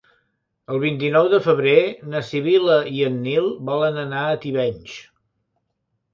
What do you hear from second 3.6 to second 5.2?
volen anar a Tivenys.